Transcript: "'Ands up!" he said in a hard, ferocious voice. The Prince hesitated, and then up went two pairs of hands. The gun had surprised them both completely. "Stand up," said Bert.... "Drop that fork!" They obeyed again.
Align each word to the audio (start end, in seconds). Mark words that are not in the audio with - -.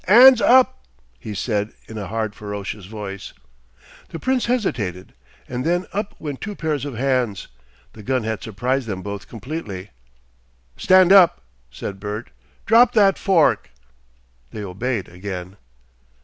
"'Ands 0.07 0.41
up!" 0.41 0.83
he 1.19 1.35
said 1.35 1.73
in 1.87 1.95
a 1.99 2.07
hard, 2.07 2.33
ferocious 2.33 2.85
voice. 2.85 3.33
The 4.09 4.17
Prince 4.17 4.47
hesitated, 4.47 5.13
and 5.47 5.63
then 5.63 5.85
up 5.93 6.19
went 6.19 6.41
two 6.41 6.55
pairs 6.55 6.85
of 6.85 6.95
hands. 6.95 7.49
The 7.93 8.01
gun 8.01 8.23
had 8.23 8.41
surprised 8.41 8.87
them 8.87 9.03
both 9.03 9.27
completely. 9.27 9.91
"Stand 10.75 11.11
up," 11.11 11.43
said 11.69 11.99
Bert.... 11.99 12.31
"Drop 12.65 12.93
that 12.93 13.19
fork!" 13.19 13.69
They 14.49 14.63
obeyed 14.63 15.07
again. 15.07 15.57